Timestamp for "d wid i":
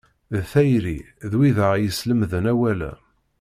1.29-1.63